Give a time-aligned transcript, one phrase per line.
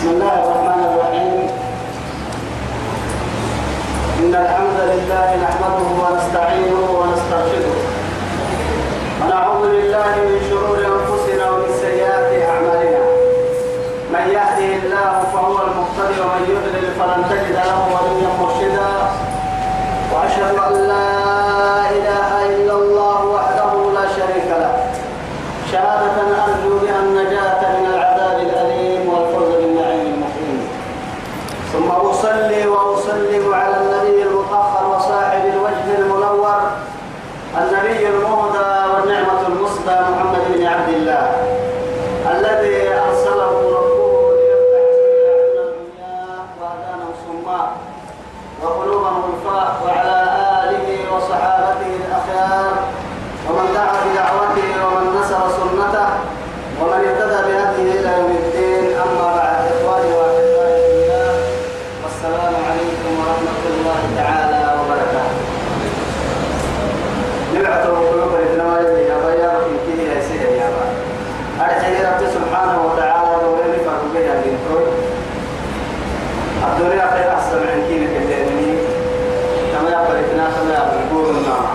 [0.00, 1.40] بسم الله الرحمن الرحيم.
[4.20, 7.74] إن الحمد لله نحمده ونستعينه ونسترشده.
[9.20, 13.02] ونعوذ بالله من شرور أنفسنا ومن سيئات أعمالنا.
[14.14, 18.92] من يهده الله فهو المقتدي ومن يضلل فلن تجد له وليا مرشدا.
[20.12, 21.12] وأشهد أن لا
[21.96, 24.72] إله إلا الله وحده لا شريك له
[25.72, 30.60] شهادة أرجو بها النجاة من العذاب الأليم والفوز بالنعيم المقيم
[31.72, 36.60] ثم أصلي وأسلم على النبي المطهر وصاحب الوجه المنور
[37.60, 41.24] النبي المهدى والنعمة المصدى محمد بن عبد الله
[42.34, 46.18] الذي أرسله ربه ليفتح سبيل الدنيا
[46.60, 47.66] وأذانه الصماء
[48.62, 50.16] وقلوبهم الفاء وعلى
[50.64, 52.72] آله وصحابته الأخيار
[53.48, 56.08] ومن دعا بدعوته ومن نصر سنته
[56.80, 61.34] ومن اهتدى بهديه إلى يوم الدين أما بعد إخواني وأحبائي في الله
[62.02, 65.38] والسلام عليكم ورحمة الله تعالى وبركاته
[67.54, 70.88] نبعث قلوب الإثنوائي يا بيا في كيه يا سيدي يا بيا
[71.64, 74.92] أرحي رب سبحانه وتعالى وين فرق بها الإنتوي
[76.68, 78.78] الدنيا خير أحسن من كينك الليلين
[79.72, 81.66] كما يقول إثناء كما يقول النار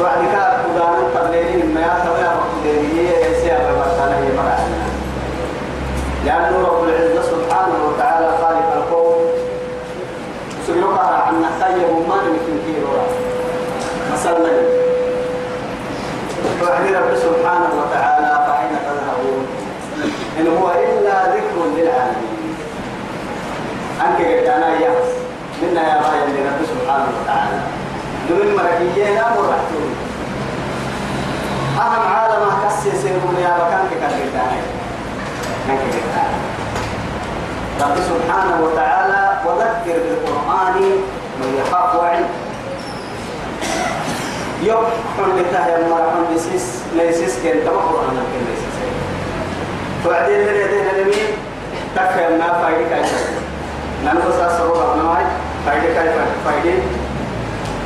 [0.00, 2.96] بعد كده قدام قبلين ما يتبع قدامه
[3.30, 4.82] يسير بمثلا يمرأنا
[6.24, 9.24] لأنه رب العزة سبحانه وتعالى خالق الكون
[10.66, 11.74] سيقرأ عن نحتاج
[12.08, 12.88] ما نمكن كيلو
[14.26, 14.52] مثلا
[16.62, 19.46] وعد رب سبحانه وتعالى فأين تذهبون
[20.40, 22.56] إن هو إلا ذكر للعالمين.
[24.00, 25.10] أنك قد أنا يحس
[25.62, 27.58] منا يا بايا لرب سبحانه وتعالى.
[28.28, 29.90] دون مركيين أمر رحتون
[31.78, 34.60] أهم عالم كسي سيرون يا بكان كتابتاني
[35.66, 36.38] كان كتابتاني
[37.80, 40.76] رب سبحانه وتعالى وذكر بالقرآن
[41.40, 42.26] من يخاف وعيد.
[44.62, 44.84] يوم
[45.16, 48.76] حملته يا مرحم بسيس ليسيس كن تما قرآن كن ليسيس
[50.04, 51.28] فبعدين من يدين اليمين
[51.96, 53.30] تكفي ما فايدة كيف
[54.04, 55.24] ننقص أسرور أبنى ماي
[55.66, 56.14] فايدة كيف
[56.44, 56.78] فايدة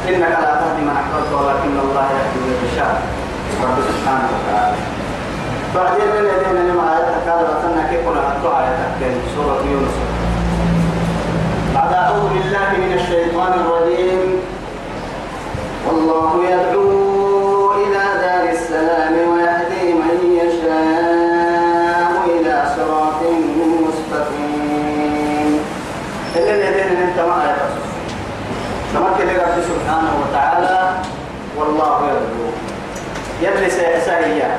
[0.08, 3.02] إنك لا تهدي من أحببت ولكن الله يهدي من يشاء
[3.62, 4.76] رب سبحانه وتعالى
[5.74, 9.94] بعدين من يدين لما آيات كان رسلنا كيف قلنا أتوى آيات سورة يونس
[11.74, 14.20] بعد أعوذ بالله من الشيطان الرجيم
[15.86, 23.20] والله يدعو إلى دار السلام ويهدي من يشاء إلى صراط
[23.86, 25.50] مستقيم.
[26.36, 27.56] إلا الذين انت ما
[28.94, 30.78] تمكن لرب سبحانه وتعالى.
[31.56, 32.46] والله يدعو.
[33.42, 34.50] يجلس إحسانية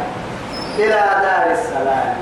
[0.79, 2.15] إلى دار السلام.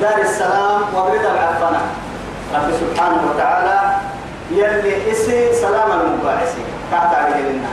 [0.00, 1.82] دار السلام وبرد العفنة.
[2.54, 3.78] رب سبحانه وتعالى
[4.50, 7.68] يلي إسي سلام المباعثي كعت عليه لنا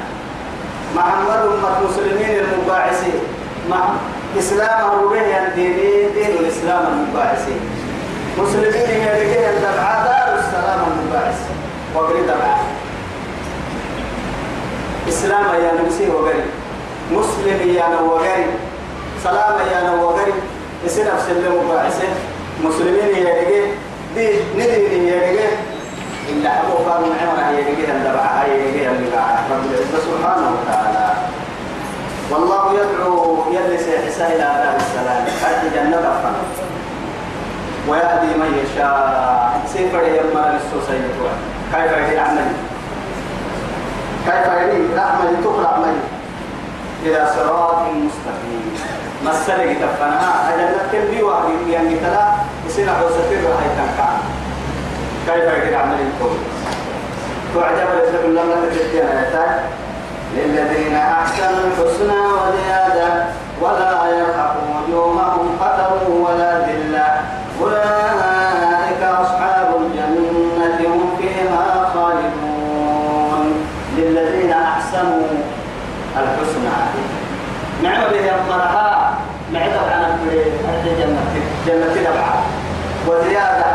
[0.96, 3.12] محمد أمة مسلمين المباعثي
[3.70, 3.90] مع
[4.40, 7.56] إسلام الروبيه الديني دين الإسلام المباعثي
[8.38, 11.50] مسلمين يلقين الدمعة دار السلام المباعثي
[11.96, 12.68] وبرد العفنة
[15.10, 16.44] إسلام يا نمسي وغري
[17.12, 18.46] مسلم يا نوغري
[19.24, 20.34] سلام يا نوغري
[20.86, 22.08] إسي نفس اللي مباعثة
[22.64, 23.62] مسلمين يا رجي
[24.16, 25.48] دي ندين رجي
[26.30, 29.18] إلا أبو فارم عمر يا رجي الدبع يا رجي اللي
[29.52, 31.08] رب العزة سبحانه وتعالى.
[32.32, 35.24] والله يدعو يلس إحسان إلى دار السلام.
[35.44, 36.36] حتى جنة أفن
[37.88, 39.62] ويهدي من يشاء.
[39.74, 41.10] سيفر يمر للسوسية
[41.74, 42.56] كيف يهدي عملي
[44.26, 46.02] كيف يريد أعمل تقرأ عملي
[47.06, 48.74] إلى صراط مستقيم.
[49.26, 52.26] مسألة تفنها أجل نتكلم وحدي يعني تلا
[52.68, 54.10] يصير عوسفير وحي تنكع
[55.34, 56.38] كيف عملي تقول
[57.56, 59.10] تعجب الله لك تجدين
[60.36, 63.26] للذين أحسنوا الحسنى وزيادة
[63.62, 67.22] ولا يرحق وجوههم قتر ولا ذلة
[67.62, 73.66] أولئك أصحاب الجنة هم فيها خالدون
[73.98, 75.28] للذين أحسنوا
[76.18, 76.80] الحسنى
[77.84, 79.14] نعم به أمرها
[79.54, 80.20] معدة عن
[80.86, 81.20] الجنة
[81.68, 82.44] جنة دبعة
[83.08, 83.69] وزيادة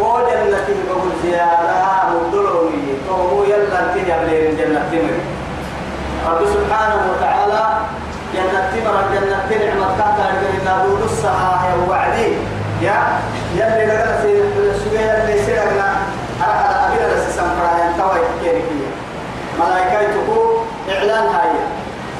[0.00, 1.80] وجنة بقول زيادة
[2.10, 5.18] مدلوني تو يلا تيجي قبل جنة تمر.
[6.26, 7.62] رب سبحانه وتعالى
[8.34, 10.26] جنة تمر جنة نعمة كاتا
[10.62, 12.32] لنا دود السحاة وعدي
[12.82, 12.98] يا
[13.56, 14.20] يلي لقد
[14.80, 15.88] سجى يلي سرقنا
[16.42, 17.50] على أبينا لسسان
[17.98, 18.62] توي كيري
[19.60, 20.14] ملائكة
[20.90, 21.50] إعلان هاي.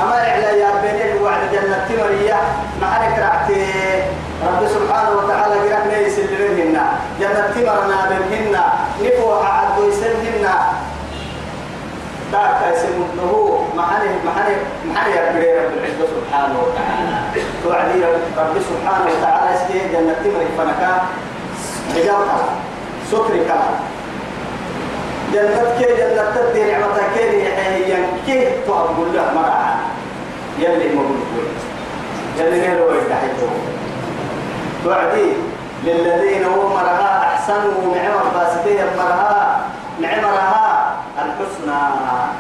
[0.03, 2.37] أما إعلان يا بني وعد جنة تمرية
[2.83, 3.67] معرك رعتي
[4.47, 6.10] رب سبحانه وتعالى قرأنا
[7.21, 8.57] جنة تمرنا بهن
[9.05, 10.47] نفوح عدو يسنهن
[12.33, 13.33] ذاك اسم له
[13.77, 14.55] محني محني
[14.89, 15.37] محني يا رب
[15.79, 17.43] العزة سبحانه وتعالى.
[17.65, 18.01] توعدي
[18.39, 19.55] رب سبحانه وتعالى.
[19.55, 20.93] اسكي جنة تمر فنكا
[21.95, 22.41] حجابها
[23.11, 23.51] سترك
[25.33, 27.97] جنة كي جنة تدي نعمتها كي هي
[28.27, 29.75] كي تقول له مرعى.
[30.59, 31.21] يلي مقول
[32.39, 33.51] يلي غير ويدحيته
[34.85, 35.50] توعدي.
[35.85, 39.61] للذين هم مرها أحسنوا معمر باسدين مرها
[40.01, 41.81] معمرها الحسنى.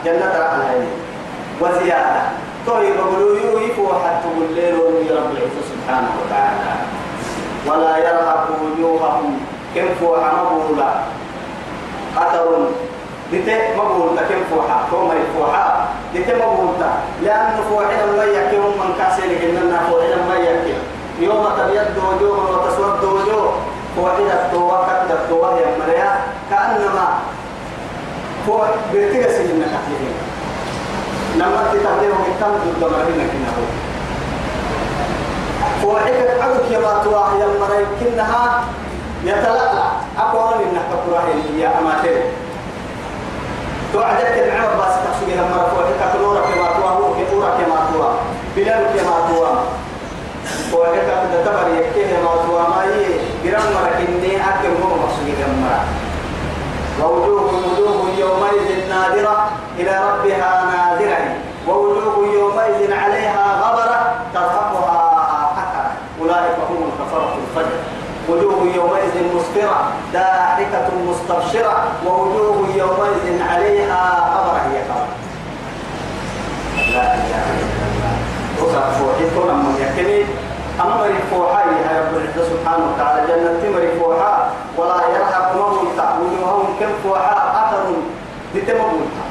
[0.04, 0.86] جنة رحلة
[1.60, 2.22] وزيادة.
[2.66, 4.74] طيب قولوا يويفوا حتى الليل
[5.08, 6.72] يا رب العزة سبحانه وتعالى.
[7.66, 9.40] ولا يرهق وجوههم
[9.74, 10.90] كم فوحا مبولا
[12.16, 12.46] قدر
[13.32, 16.90] دته مبولتا كم فوحا كوما الفوحا دته مبولتا
[17.22, 20.84] لأن فوحنا ما يكيهم من كاسين إننا فوحنا ما يكيهم
[21.20, 23.52] يوم تبيض وجوه وتسود وجوه
[24.86, 26.12] كتب التوبة يا مريا
[26.50, 27.08] كأنما
[28.46, 30.14] فوح بيرتقى سنين كثيرين
[31.36, 33.66] لما تتعلم التام ضد مرهنا كنا هو.
[35.82, 38.64] فوحك عدك يا ماتوا يا مريا كنها
[40.18, 42.22] أقوى من نحن قرآن يا أماتين.
[43.92, 48.10] توعدك العمر باس تحسبي لما رفوعك كنورك ما توا هو كنورك ما توا
[48.56, 49.48] بلالك ما توا
[57.02, 61.18] وجوه يومئذ نادرة إلى ربها نادرة
[61.68, 65.90] ووجوه يومئذ عليها غبرة ترهقها حكرة
[66.20, 67.76] أولئك هم الكفرة الفجر
[68.28, 75.16] وجوه يومئذ مسفرة ضاحكة مستبشرة ووجوه يومئذ عليها غبرة هي غبرة
[76.94, 78.14] لا إله إلا الله
[78.60, 80.24] وصف فوحي من يكني
[80.80, 83.20] أما مرفوحا يا رب العزة سبحانه وتعالى.
[83.28, 84.96] جنة مرفوحا ولا
[85.56, 87.84] مولتا وجوههم كم فوحا؟ أثر
[88.54, 89.24] بتمولتا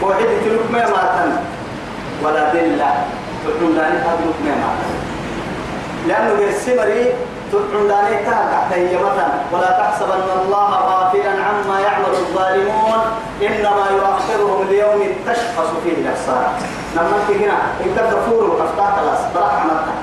[0.00, 1.30] فوحي تلك ما ماتن
[2.22, 2.90] ولا دلة.
[3.44, 4.92] تلك داني تلك ما ماتن
[6.08, 7.04] لأنه السمري
[7.52, 13.00] تدعون ذلك تحتي مثلا ولا تحسبن الله غافلا عما يعمل الظالمون.
[13.42, 16.46] إنما يؤخرهم ليوم تشخص فيه الأبصار
[16.94, 17.58] لما أنت هنا.
[17.84, 19.20] إن كفور وكفتاه خلاص.
[19.34, 19.95] براح عملتها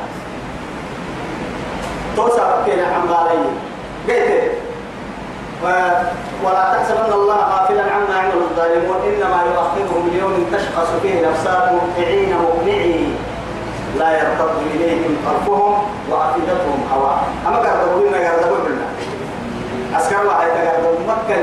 [2.16, 3.44] توسع كينا عن بالي
[4.08, 4.52] قلت
[6.44, 13.16] ولا تحسبن الله غافلا عما يعمل الظالمون إنما يؤخرهم ليوم تشخص فيه الأبصار مهطعين مقنعين.
[14.00, 15.74] لا يرتد إليهم طرفهم
[16.10, 18.86] وأفئدتهم هواء أما قردوا لنا قردوا لنا
[19.98, 21.42] أسكر الله يتقردوا مكة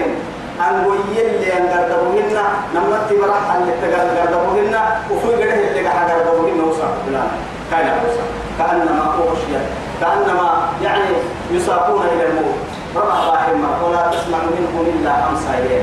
[0.61, 2.43] أن ويل اللي أن قردوا لنا
[2.75, 7.22] نما تبرح اللي تقردوا لنا وفي قده اللي قردوا لنا وصار لنا
[7.70, 8.28] كان وصار
[8.58, 10.49] كأنما أغشيت كأنما
[10.82, 11.05] يعني
[11.50, 12.61] يساقون إلى الموت.
[12.97, 15.82] رمى راحمة ولا تسمع منهم إلا أمسايين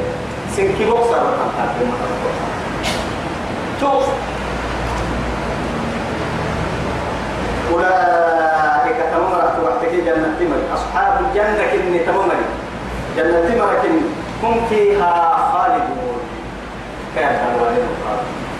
[0.55, 1.23] سنكي بوكسر
[3.81, 4.03] شوف
[7.73, 12.35] أولئك تمرت وقتك جنة تمر أصحاب الجنة كن تمر
[13.17, 13.95] جنة تمر كن
[14.43, 16.19] هم فيها خالدون.
[17.15, 17.87] كان الوالد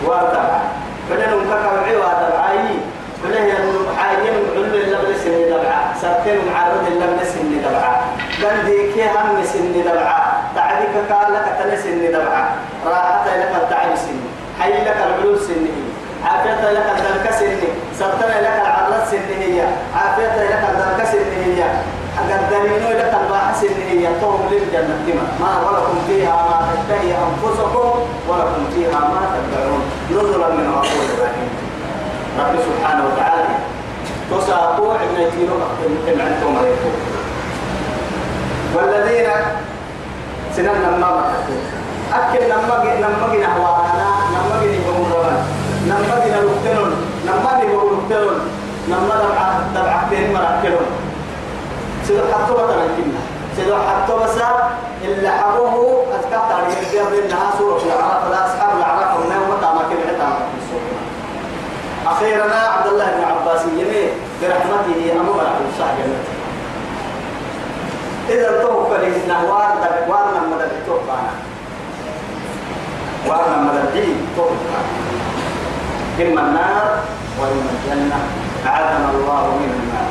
[0.05, 0.59] وارتبع
[1.09, 2.67] فلن كفر عواد العاي
[3.23, 3.49] فلن
[6.07, 7.95] سرتين معرض اللبن سن دبعة.
[8.41, 10.19] قندي كي هم سن دبعة.
[10.55, 12.43] تعبك قال لك تنسن دبعة.
[12.85, 14.19] راحت لك التعب سن.
[14.59, 15.65] حي لك العلوم سن
[16.25, 17.59] عافية لك الدرك سن
[17.99, 19.59] سرتنا لك العرض سن هي.
[19.95, 21.63] عافية لك الدرك سن هي.
[22.29, 24.07] قدمينو لك الباحة سن هي.
[24.21, 27.91] طوم للجنة دمى ما ولكم فيها ما تشتهي أنفسكم.
[28.29, 31.49] ولكم فيها ما تدعون نزلا من غفور رحيم.
[32.39, 33.47] رب سبحانه وتعالى
[34.31, 35.55] تساقوا ابن يتيرو
[36.07, 36.91] من عندكم عليكم
[38.75, 39.29] والذين
[40.55, 41.31] سنن لما
[42.13, 45.43] أكل لما لما جينا حوانا لما جينا بمرنا
[45.85, 46.91] لما جينا لقتلون
[47.25, 48.39] لما جينا لقتلون
[48.87, 50.87] لما دبع دبع كثير مركلون
[52.07, 53.21] سيدو حتى بدنا كنا
[53.57, 54.41] سيدو حتى بس
[55.03, 60.27] اللي حبوه على يجيب إنها سورة الأعراف لا أصحاب الأعراف هم نوم تاما كل حتى
[62.11, 64.05] أخيرا عبد الله بن عباس يمي
[64.41, 66.37] برحمته أمر على الصح جنته
[68.29, 71.33] إذا توقع لنا وارد وارنا مدد توقعنا
[73.27, 74.91] وارنا مدد توقعنا
[76.21, 76.99] إما النار
[77.39, 78.19] وإما الجنة
[78.67, 80.07] أعاذنا الله من النار.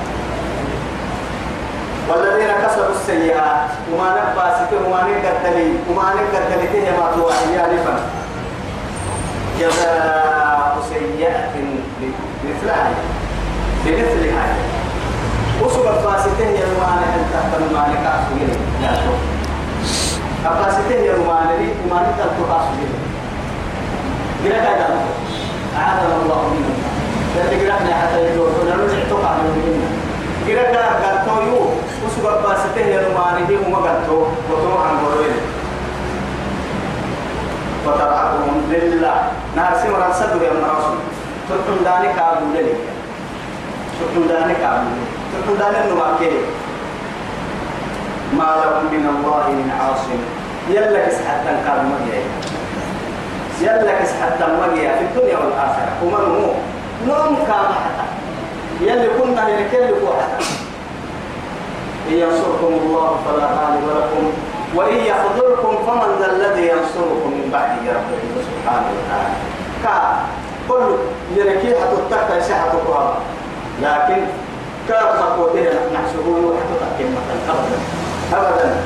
[2.08, 8.00] والذين كسبوا السيئات وما نبى سكر وما نقدلي وما نقدلي تهي ما توحي آلفا
[9.60, 11.50] جزاء سيئة
[12.50, 12.90] مثلها
[13.84, 14.46] بمثلها
[15.62, 18.48] وصل الفاسته يا رومان أن تحت المالك أخوين
[18.82, 19.20] لا شوف
[20.46, 22.92] الفاسته يا رومان لي وما نتلت أخوين
[24.44, 24.86] قلت هذا
[25.76, 26.70] أعاذنا الله منه
[27.36, 29.88] لأن قلتنا حتى يدور ونرجع تقع منه
[30.46, 31.60] قلت قلت يو
[32.06, 34.08] وصل الفاسته يا رومان لي وما قلت
[34.50, 35.36] وتروح عن قروين
[37.86, 39.16] وترعبهم لله
[39.56, 41.15] نار سمرا صدر يا من رسول
[41.48, 42.74] تكون داني كابو لي
[44.00, 44.90] تكون داني كابو
[45.32, 46.30] تكون داني نماكي
[48.32, 50.20] ما لهم من الله من عاصم.
[50.70, 52.24] يلا حتى كابو مجيء
[53.60, 55.92] يلا حتى مجيء في الدنيا والآخرة.
[56.02, 56.46] ومن هو؟
[57.06, 58.06] نوم كام حتى.
[58.80, 60.44] يلي كنا لنكلف حتى.
[62.08, 64.32] إن ينصركم الله فلا غالب لكم
[64.74, 69.34] وإن يخذلكم فمن ذا الذي ينصركم من بعده ربه سبحانه وتعالى.
[70.68, 70.84] كل
[71.36, 71.74] يركي
[72.40, 73.14] ساحة القرآن
[73.82, 74.20] لكن
[74.88, 77.78] كاب خطوته نحسبه حتى كلمة أبدا
[78.32, 78.76] أبدا.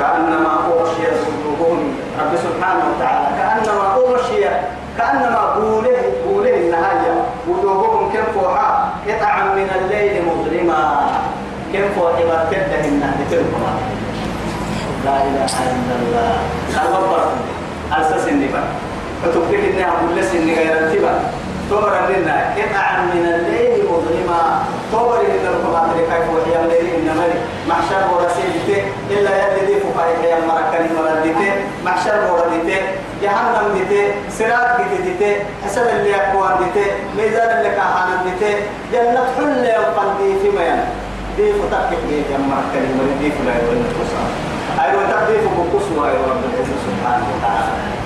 [0.00, 4.44] كأنما أغشي صدورهم رب سبحانه وتعالى كأنما أغشي
[4.98, 7.14] كأنما بوله بوله النهاية.
[7.48, 11.10] وجوههم كم فوحا قطعا من الليل مظلما
[11.72, 13.44] كم فوحي بركده النهاية
[15.04, 16.32] لا إله إلا الله.
[16.82, 17.22] الغبر
[17.92, 18.62] أساس النبا
[19.22, 21.14] فتبقى إنها كل سن غير التبا
[21.70, 22.36] تمر لنا.
[22.56, 24.62] قطعا من الليل مظلما.
[24.92, 27.24] تمر إن القرآن كيف وحي الليل إنما
[27.68, 31.52] محشر ورسيدته إلا يدي فقائك يا مركني مردته
[31.84, 32.80] محشر وردته
[33.22, 34.04] جهنم دته
[34.38, 36.86] سرات دته حسب اللي أقوان دته
[37.16, 38.54] ميزان اللي كهانا دته
[38.92, 40.84] جنة حل يقضي في ميان.
[41.36, 44.28] دي فتاكك يا مركني مردته فلا يولد تصار
[44.84, 46.42] أيوة تقديف بقصوى يا رب
[46.86, 47.99] سبحانه وتعالى.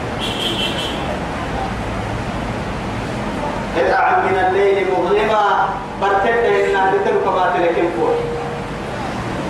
[3.76, 5.68] قطعا من الليل مظلما
[6.00, 8.14] بركت إن بتلك باطل كم فوق.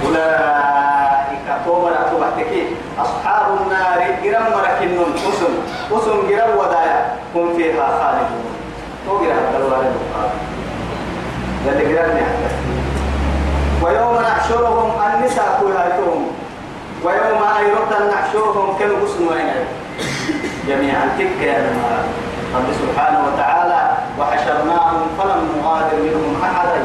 [0.06, 2.52] أولئك توبر أتوبتك
[2.98, 5.52] أصحاب النار جرم مركنون قسم
[5.90, 7.06] قسم جرم ودايا.
[7.34, 8.44] هم فيها خالدون.
[9.06, 9.84] تو جرم دلوار
[11.66, 12.16] يلي جرم
[13.82, 15.98] ويوم نحشرهم النساء كلها
[17.04, 17.40] ويوم
[18.14, 18.76] نحشرهم
[20.68, 21.58] جميعا تلك يا
[22.54, 23.83] رب سبحانه وتعالى
[24.18, 26.82] وحشرناهم فلم نغادر منهم أحدا.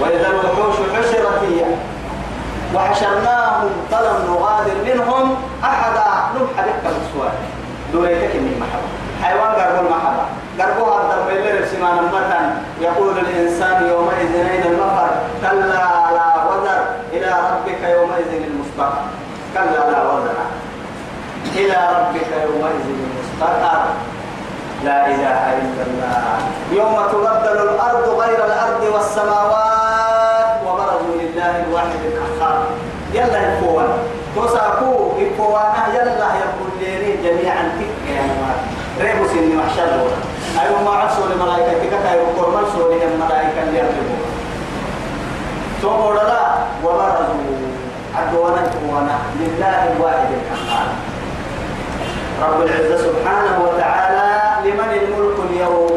[0.00, 1.42] وإذا الوحوش حشرت
[2.74, 6.10] وحشرناهم فلم نغادر منهم أحدا.
[6.34, 7.32] نبحى لك السؤال
[7.92, 8.90] دوريتك من محبة.
[9.22, 10.24] حيوان قربوا المحبة.
[10.60, 12.40] قربوا هذا بالله سمان مثلا
[12.80, 15.10] يقول الإنسان يومئذ أين المفر؟
[15.42, 15.66] كلا
[16.16, 16.80] لا وزر.
[17.12, 19.02] إلى ربك يومئذ المستقر.
[19.54, 20.38] كلا لا وزر.
[21.56, 23.82] إلى ربك يومئذ المستقر.
[24.84, 26.38] لا إله إلا الله.
[26.72, 32.62] يوم تبدل الأرض غير الأرض والسماوات وبرزوا لله الواحد القهار
[33.14, 33.86] يلا يكون
[34.36, 37.62] تساكو يكوانا يلا يقول لي جميعا.
[37.78, 38.56] تك يا نمار
[39.00, 39.90] ريبو سني محشر
[40.60, 44.20] أيوة ما عرسوا لملائكة كتا يقول مرسوا للملائكة اللي يرتبوا
[45.82, 46.40] ثم لا
[46.84, 47.60] وبرزوا.
[48.18, 50.88] عدوانا يكوانا لله الواحد القهار
[52.42, 54.30] رب العزة سبحانه وتعالى
[54.64, 55.90] لمن الملك اليوم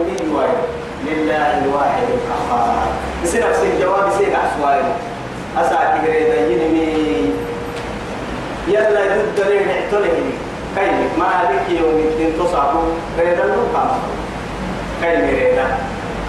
[1.83, 2.87] الواحد القهار
[3.23, 4.83] يصير نفس الجواب يصير عشوائي
[5.57, 7.33] أسعى تقريبا ينمي
[8.67, 10.19] يلا يدد لي نعتله
[10.75, 12.81] كيف ما هذيك يوم الدين تصعبوا
[13.19, 13.89] ريدا نقام
[15.01, 15.65] كيف ريدا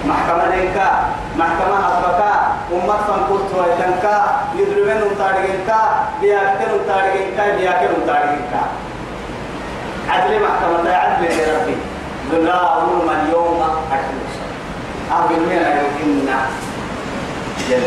[0.06, 0.90] محكمة لنكا
[1.38, 2.32] محكمة أبكا
[2.72, 4.24] أمت فنقلت ويتنكا
[4.56, 5.80] يدرمين تارجنكا
[6.20, 8.62] بياكتن تارجنكا بياكتن تارجنكا
[10.08, 11.76] عدل محكمة عدل يا ربي.
[12.44, 13.60] لا أظلم اليوم
[13.92, 14.23] أكلس
[15.12, 16.38] أبن من يمكننا
[17.70, 17.82] جل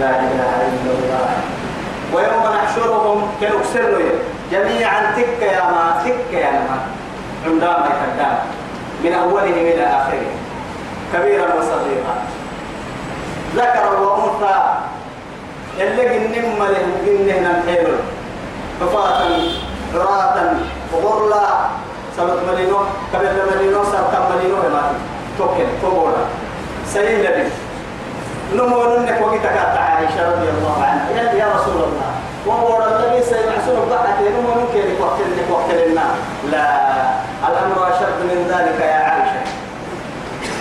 [0.00, 1.28] لا إله إلا الله.
[2.14, 4.02] ويوم نحشرهم كنكسر
[4.52, 6.78] جميعا تك يا ما تك يا ما
[7.46, 8.38] عندما يكدام
[9.04, 10.30] من أولهم إلى آخره
[11.12, 12.14] كبيرا وصغيرا.
[13.56, 14.58] ذكر وأنثى.
[15.80, 17.88] اللي جنم له جنه نحيل
[18.80, 19.20] حفاة
[19.94, 20.36] عراة
[20.92, 21.48] غرلا
[22.18, 22.78] سبت ملينو
[23.12, 24.82] كبر ملينو سبت ملينو ما
[25.38, 26.22] توكل توبولا.
[26.92, 27.44] سيد لبي
[28.54, 31.10] نمو نك وقت كانت عائشة رضي الله عنها.
[31.16, 32.10] يا يا رسول الله.
[32.46, 36.06] وقول النبي سيد محسن الضحك نمو نك وقت لك وقت لنا
[36.52, 36.68] لا
[37.48, 39.42] الأمر أشد من ذلك يا عائشة.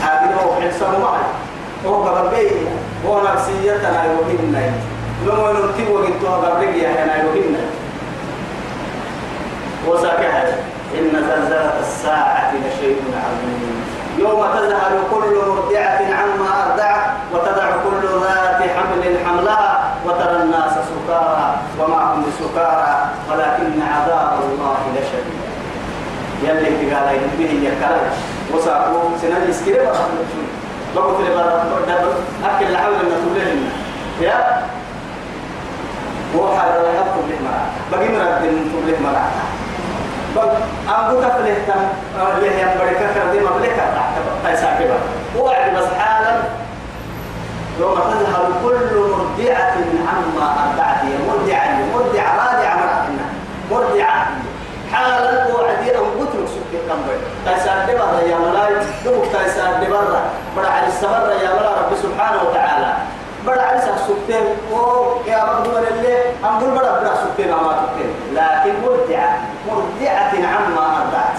[0.06, 1.28] هذه هو حسن معي
[1.86, 2.52] هو قبل بي
[3.08, 4.72] هو نفسيتنا يوهمنا
[5.26, 6.66] نمو نكتب وقت قبل
[14.30, 22.14] يوم تذهل كل مرضعة عما أرضعت وتدع كل ذات حمل حملها وترى الناس سكارى وما
[22.14, 25.48] هم بسكارى ولكن عذاب الله لشديد.
[26.44, 28.10] يلي تقال ينبه يكرر
[28.54, 29.80] وساقو سنان يسكري
[30.96, 31.64] لو كنت لبرا
[32.46, 33.70] أكل لحول من تبلغنا
[34.22, 34.62] يا؟
[36.36, 39.30] وحال الله تبلغ مرعا بقي مرات من تبلغ مرعا
[40.36, 40.50] بل
[40.90, 41.82] أبو تبلغ تم
[42.42, 44.07] ليه ينبرك كردي مبلغ كردي
[44.38, 45.00] مبلك تايسا كبا
[45.38, 46.36] وعد بس حالا.
[47.80, 49.74] يوم تذهب كل مرضعة
[50.08, 53.26] عما أرضعت مرضعة مرضعة راضعة مرأتنا
[53.72, 54.28] مرضعة
[54.94, 58.74] حالا وعدي أن قتل سكت كمبر تايسا كبا يا ملاي.
[59.06, 60.00] دبك تايسا كبا
[60.56, 62.94] برا على السمر يا ملا رب سبحانه وتعالى.
[63.48, 64.76] بڑا عرسة سكتين و
[65.28, 69.38] يا مقدوم اللي؟ أم قول بڑا بڑا سكتين أما سكتين لكن مرضعة.
[69.68, 71.38] مرضعة عما أرضعت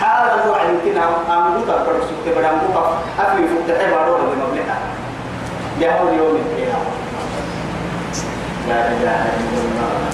[0.00, 0.98] حالا نوع يمكن
[1.86, 4.78] بڑا سكتين بڑا أم قول أفلي فتحي بارو اللي مبلغها
[5.80, 6.90] جاءوا اليوم القيامة
[8.68, 10.10] لا إله إلا الله.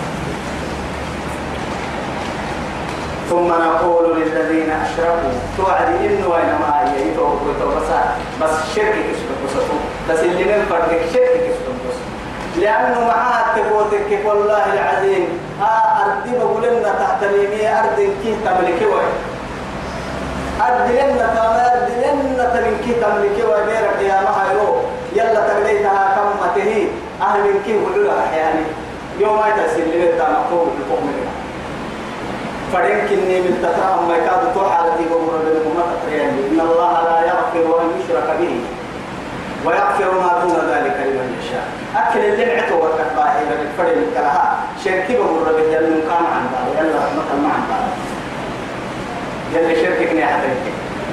[3.31, 7.89] ثم نقول للذين أشركوا توعد إنه وإنما هي يتوقع بس
[8.43, 9.77] بس شرك كسب بسطو
[10.11, 15.27] بس اللي من فردك شرك كسب بسطو لأنه معاه تبوتك والله العظيم
[15.61, 16.65] ها أردي بقول
[17.01, 19.32] تحت اليمين أرض كي تملك وين
[20.61, 24.75] أرض لنا تما أرض لنا تملك تملك وغيرك يا مهيو
[25.13, 26.89] يلا تغليتها كم مته
[27.23, 28.65] أهل كي ولولا يعني.
[29.21, 31.33] يوم ما تسلم التنقل بقوم منها
[32.73, 37.87] فرين كني من تترام ما يكاد توحالتي بمر بالمما تقريان إن الله لا يغفر أن
[38.01, 38.61] يشرك به
[39.65, 41.67] ويغفر ما دون ذلك لمن يشاء.
[41.97, 47.43] أكل اللي معته وكفاه إلى الفرين كلها شركي بمر بالجنة كان عن ذلك يلا مثل
[47.43, 47.63] ما عن
[49.55, 50.63] يلي شركك حدك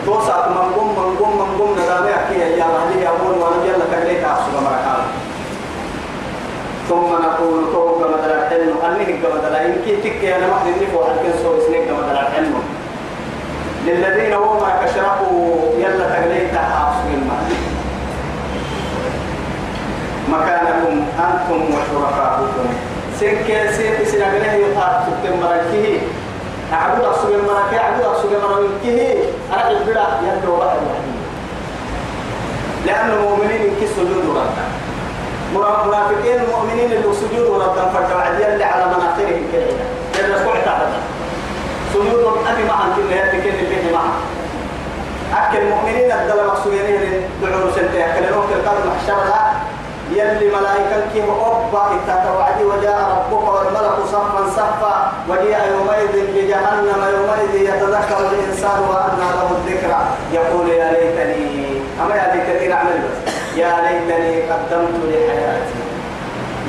[0.06, 3.86] توسع من قم من قم من قم ندامي أكيد يا أهلي يا أبون وأنا يلا
[4.04, 5.02] كليت أحسب مركان
[6.90, 11.04] ثم نقول توم كما دلال حلم أنه كما دلال إن كي تكي أنا واحد نفو
[11.04, 12.54] حد كن سوى سنين كما دلال حلم
[13.88, 17.50] للذين هم كشرحوا يلا تغليت حاصل المال
[20.30, 22.70] مكانكم أنتم وشركاؤكم
[23.20, 25.99] سنك سيك سنغنه يطاق تكتم مركه
[26.74, 29.14] أعبد أقصد المركه أعبد أقصد مركه
[29.54, 31.20] أنا البدع يبدو واحد وحيد
[32.86, 34.70] لأن المؤمنين ينكسوا سجود ربنا.
[35.86, 39.66] منافقين المؤمنين اللي سجود ورد فرد اللي على مناخرهم كده.
[40.16, 40.88] لأن رسول تعالى
[41.94, 44.22] سجود أبي معهم كل هذه كل اللي معهم.
[45.38, 46.86] أكل المؤمنين الدل مقصودين
[47.42, 48.02] دعوا سنتين.
[48.02, 49.34] أكلهم في القرن محشر
[50.12, 58.20] يلي ملائكة كي أبا إتتوعدي وجاء ربك والملك صفا صفا وجيء يومئذ بجهنم يومئذ يتذكر
[58.20, 60.02] الإنسان وأنى له الذكرى.
[60.34, 65.80] يقول يا ليتني أما يا ليتني أعمل بس؟ يا ليتني قدمت لحياتي.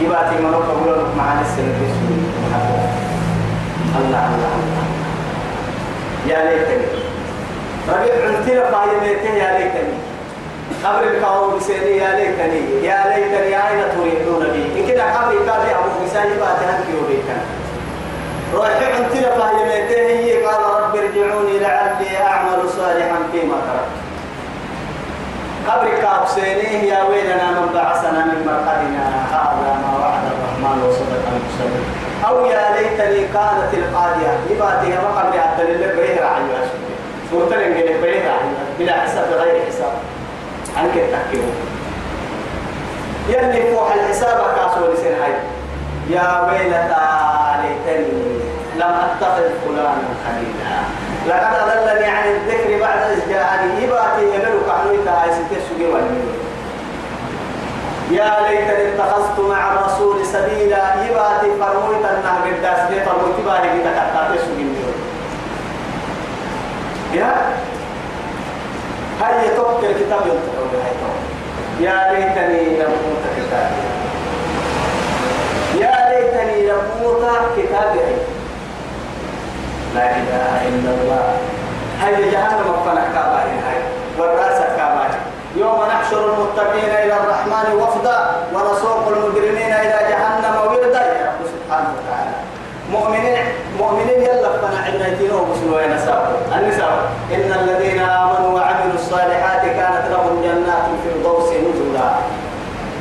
[0.00, 1.80] يباتي من قبول مع السنة
[3.98, 4.86] الله الله الله.
[6.26, 6.86] يا ليتني.
[7.88, 10.09] ربيع عنتنا فايمته يا ليتني.
[10.84, 16.04] قبر الكون بسيني يا ليتني يا ليتني أين تريدون بي؟ إن كده قبر كافي أبو
[16.04, 17.42] مساجي باتي هنكي وبيتنا.
[18.54, 23.96] روحي عنتنا فايمته هي قال رب ارجعوني لعلي أعمل صالحا فيما تركت.
[25.68, 31.84] قبر كابسينيه يا ويلنا من بعثنا من مرقدنا هذا ما وعد الرحمن وصدق المرسلين
[32.28, 36.42] أو يا ليتني كانت القاضية يباتي ما قبل حتى لله بريه رعي
[37.30, 39.92] سورة الإنجيل بريه رعي بلا حساب غير حساب.
[40.76, 41.50] عنك التحكيم
[43.28, 45.32] يلي فوح الحساب كاسو لسين هاي
[46.10, 47.06] يا ويلتا
[47.62, 48.40] ليتني
[48.76, 50.80] لم أتخذ فلانا خليلا.
[51.28, 55.84] لقد أضلني عن الذكر بعد إذ جاءني يباتي يملك عنويتا هاي ستة سجي
[58.16, 61.04] يا ليتني اتخذت مع الرسول سبيلا.
[61.04, 64.66] يباتي فرمويت أنها قداس دي فرمويت بالي قد كتاتي سجي
[67.14, 67.34] يا
[69.20, 70.60] هاي يتوقع الكتاب ينتقل
[71.80, 73.82] يا ليتني لم أوت كتابي.
[75.80, 77.24] يا ليتني لم أوت
[77.56, 78.00] كتابي.
[79.94, 81.24] لا إله إلا الله.
[82.00, 83.80] هاي جهنم فنك كاباري هاي.
[84.18, 85.20] والرأس كاباري
[85.56, 88.18] يوم نحشر المتقين إلى الرحمن وفدا
[88.54, 91.00] ونسوق المجرمين إلى جهنم وردا.
[91.00, 92.34] يا رب سبحانه وتعالى.
[92.92, 93.44] مؤمنين
[93.78, 96.92] مؤمنين يلا فنا عبنتين ومسلمين النساء النساء
[97.34, 102.10] إن الذين آمنوا وعملوا الصالحات كانت لهم جنات الفردوس نزلا.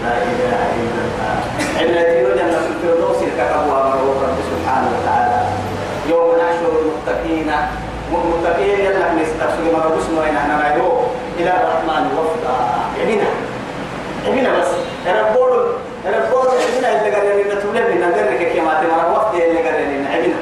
[0.04, 1.36] لا إله إلا الله.
[1.80, 5.40] عبنتين جنة الفردوس كتبوا أمر رب سبحانه وتعالى.
[6.10, 7.52] يوم نحشر المتقين.
[8.14, 10.90] متقين يلا نستغفر ما ربنا وين إحنا رايو
[11.40, 12.56] إلى الرحمن وفدا.
[13.02, 13.30] يمينا
[14.28, 14.72] يمينا بس.
[15.08, 15.52] ربول
[16.06, 18.08] ربول يمينا اللي قال لنا تقول لنا.
[18.08, 20.18] نقدر كيف ما تمر وفد اللي قال لنا.
[20.18, 20.40] يمينا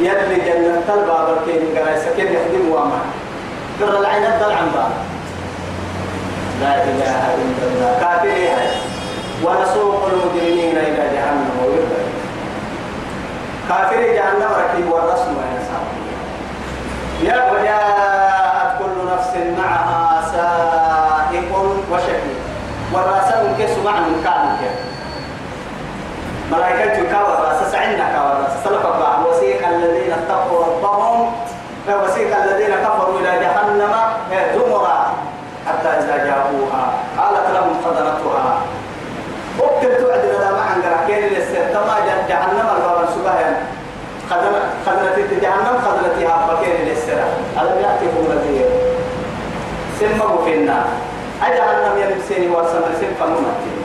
[0.00, 3.00] يلي جنة الباب الكين قال سكن يخدم وامر
[3.80, 4.90] قرر العين الضل عن باب
[6.60, 8.60] لا إله إلا الله كافر
[9.44, 11.92] ونسوق المجرمين إلى جهنم ويرد
[13.68, 15.78] كافر جهنم ركيب والرسم وينسى
[17.22, 21.52] يا وجاءت كل نفس معها سائق
[21.92, 22.36] وشهيد
[22.92, 24.56] والراسل كيس معنى كان
[26.52, 31.32] ملائكة كاور راس سعنا كاور راس سلف بعض وسيق الذين اتقوا ربهم
[31.88, 33.94] وسيق الذين كفروا إلى جهنم
[34.54, 34.98] زمرا
[35.68, 36.84] حتى إذا جاءوها.
[37.18, 38.60] قالت لهم خزنتها
[39.58, 41.88] وقت توعد لنا معا قرأكين الاستخدام
[42.28, 43.08] جهنم الباب
[44.30, 46.36] خزنة خزنة جهنم خزنتها.
[46.48, 48.66] بكين الاستراء ألم يأتكم نذير؟
[50.00, 50.86] سمه في النار
[51.42, 53.80] أجهنم يلبسني ورسم سم فممتين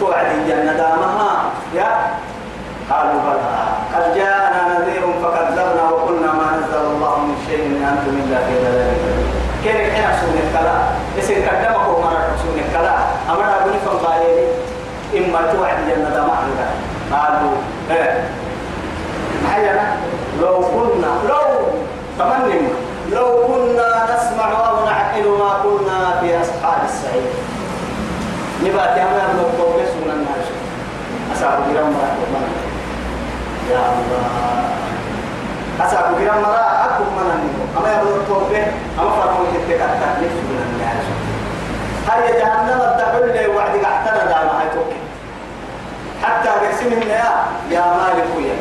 [0.00, 1.44] توعد الجنة دامها.
[1.74, 1.90] يا
[2.90, 3.62] قالوا بلى.
[3.94, 7.36] قد جاءنا نذير فكذبنا وقلنا ما نزل الله من
[7.92, 8.94] أنتم إلا في ضلال
[9.64, 10.76] كان كان سون الكلا
[11.18, 12.94] اسن قدمه مرة سون الكلا
[13.30, 14.48] أمر ابن فقايل
[15.16, 16.42] اما توعد الجنة دامها
[17.12, 17.56] قالوا
[17.90, 18.24] إيه.
[19.44, 19.96] محينا
[20.40, 21.44] لو كنا لو
[22.18, 22.68] تمنم.
[23.12, 27.32] لو كنا نسمع أو نعقل ما كنا في أصحاب السعير.
[28.64, 30.46] نبات ما نقول بس من الناس.
[31.36, 32.08] أصحاب جرام مرا
[33.70, 34.24] يا الله.
[35.80, 36.81] أصحاب جرام الناس
[37.78, 38.66] أما يقول توبة
[38.98, 41.04] أما فرموا يتكتك نفس من الناس.
[42.08, 45.00] هل جهنم الدخول لي وعد قعتنا دام هاي توكي
[46.22, 48.56] حتى قسم يا يا مالك ويا.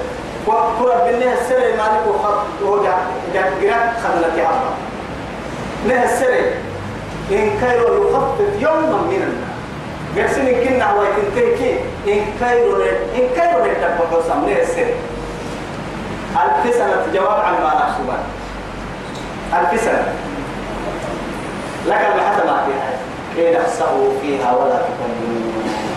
[0.48, 2.98] وكرة بالله السر مالك وخط وجع
[3.34, 4.72] جرات خذلتي عبا
[5.88, 6.34] نه السر.
[7.32, 9.22] إن كيرو يخفف يوما من
[10.16, 10.38] الناس.
[10.38, 11.74] إن كنا هو يتنتهي
[12.08, 12.82] إن كيرو
[13.16, 14.88] إن كيرو نتبقى سمني السر.
[16.32, 18.24] ألف سنة جواب عن ما نحسبان
[19.54, 20.14] ألف سنة.
[21.88, 22.92] لك المحتمى فيها.
[23.36, 25.12] كي نحسه فيها ولا تكون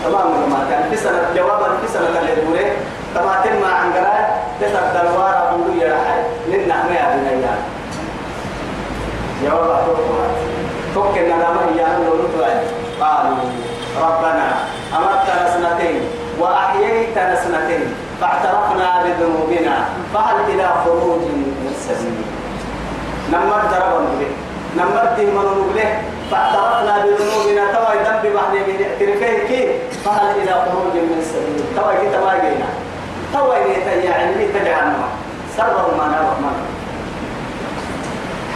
[0.03, 2.71] تمام ما كان ألف سنة جواب ألف سنة اللي يقوله
[3.15, 6.23] تما تم عن قراءة تسد الوارا بقول يا رحل
[6.63, 7.57] لنا ما يا
[9.43, 10.27] جواب أتوقع
[10.93, 12.11] توكل ندامة إيانا لو
[13.01, 13.37] قالوا
[14.01, 14.53] ربنا
[14.97, 16.01] أمرتنا سنتين
[16.39, 22.34] وأحييتنا سنتين فاعترفنا بذنوبنا فهل إلى خروج من سبيل
[23.31, 24.31] نمر دربا نقول
[24.77, 25.79] نمر من نقول
[26.31, 27.63] فاعترفنا بذنوبنا.
[27.73, 29.69] توا ذنب بعد من اعترافه كيف
[30.05, 32.69] فهل إلى خروج من سبيل توا كي توا جينا.
[33.33, 35.07] توا يا علمي تجعلنا.
[35.57, 36.57] سر ما نرحمن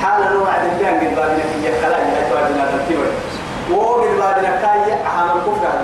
[0.01, 3.07] حالا وعد الجان قد بابنا في يكلا جاءت واجنا تنتيوي
[3.71, 5.79] وقد بابنا كاي أحام الكفر على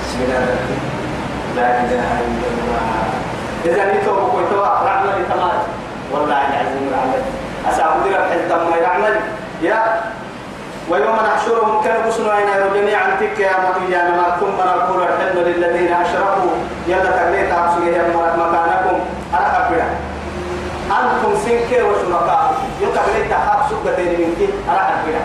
[0.00, 0.44] بسم الله.
[1.56, 2.84] لا إله إلا الله.
[3.64, 5.81] إذا نتوب كويتوا رعنا لتمام.
[6.12, 7.22] والله العظيم العمل
[7.70, 9.14] أسعب درب حتى ما يعمل
[9.62, 9.80] يا
[10.90, 16.50] ويوم نحشرهم كان بسنا إلى جميعا تك يا مطيجان ما ثم نقول الحلم للذين أشركوا
[16.88, 17.82] يلا تقليت عبسوا
[18.38, 18.98] مكانكم.
[19.34, 19.88] أرحب بنا
[20.98, 25.22] أنتم سنك وشركاء يقبل تحاب سبة منك أرحب بنا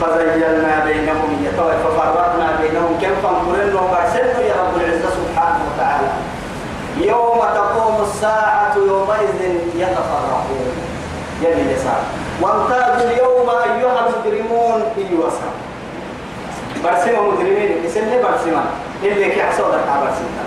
[0.00, 1.30] فزيلنا بينهم.
[1.46, 2.98] يتوى ففرقنا بينهم.
[3.02, 6.08] كم فانقرن وبرسلت يا رب العزة سبحانه وتعالى.
[6.98, 9.40] يوم تقوم الساعة يومئذ
[9.76, 10.74] يتفرقون.
[11.42, 12.00] يلي يسار
[12.42, 15.48] وامتازوا اليوم أيها المجرمون إيوسا
[16.84, 17.84] برسمة مجرمين.
[17.86, 18.64] اسمه برسمة
[19.02, 20.44] اللي كي حصل لك برسمة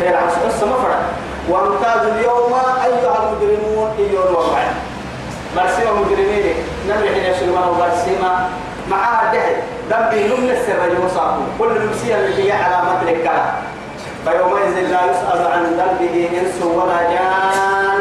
[0.00, 1.02] فعل عصر ما فرق
[1.48, 2.52] وامتازوا اليوم
[2.84, 4.74] أيها المجرمون إيوه الوضعين
[5.56, 6.54] برسمة مجرمين.
[6.88, 8.48] نبي حين يسلمه برسمة
[8.90, 9.40] معاه ده
[9.90, 13.52] ذنبي نمن السر يوصاكم كل نمسية اللي هي علامة الكلام
[14.24, 17.98] فيومئذ لا يسأل عن ذنبه إنس ولا جان.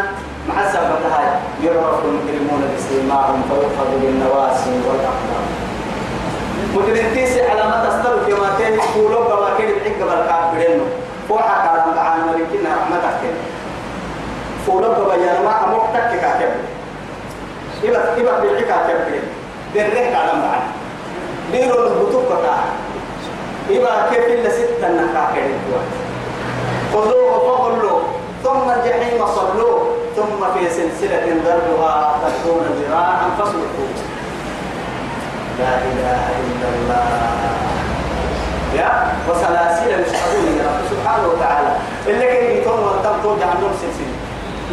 [0.49, 5.45] مع سبتها يعرف المجرمون بسيماهم فيؤخذ بالنواسي والأقدام.
[6.75, 10.81] مجرم تيسي علامة تستر في ما تين قولوا بما كان الحق بالكافرين.
[11.29, 13.21] فوحا كلام تعالى ملكنا رحمتك.
[14.67, 16.51] فولو بما ما أمرتك كاتب.
[17.83, 19.23] إبا إبا بالعكا كبير
[19.75, 20.67] درك على معنا
[21.51, 22.59] ديروا البطوك بتاع
[23.69, 25.47] إبا كيف إلا ستة نكاكر
[26.93, 27.99] خذوه فغلوا
[28.43, 29.79] ثم الجحيم صلوه
[30.15, 33.93] ثم في سلسلة ذرها تكون ذراعا فاسلكوه
[35.59, 37.05] لا إله إلا الله.
[38.75, 38.91] يا
[39.29, 41.71] وسلاسل يسحبون يا رب سبحانه وتعالى.
[42.07, 44.15] اللي كان يتوم وتم جهنم سلسلة؟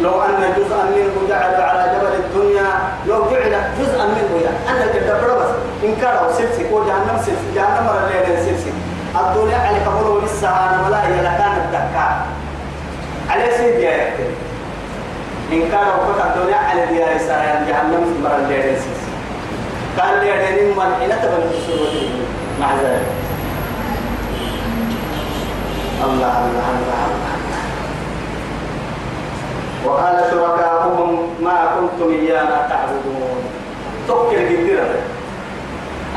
[0.01, 2.69] لو أن جزءا منه جعل على جبل الدنيا
[3.07, 5.51] لو جعل جزءا منه يا أنا كدبر بس
[5.83, 8.79] إن كان سلسلة وجهنم سلسلة جهنم الليل سلسلة.
[9.21, 12.25] الدنيا على كبره لسه أنا ولا يلا كان الدكار
[13.29, 14.31] على سيد يا يكتب
[15.51, 18.75] إن كان وقت الدنيا على ديار سايا جهنم في مرة الليل
[19.99, 22.09] قال لي أدنين من حين تبني السورة
[22.59, 23.07] مع ذلك
[26.03, 27.37] الله الله الله الله
[29.85, 33.43] وقال شركاؤهم ما كنتم إيانا تعبدون
[34.07, 34.95] تذكر جديرة